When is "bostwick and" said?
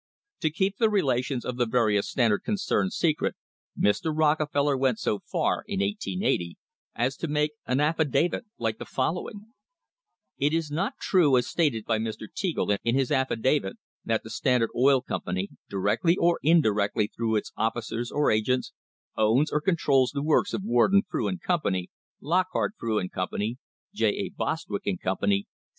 24.29-24.99